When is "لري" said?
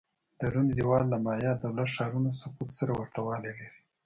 3.59-3.79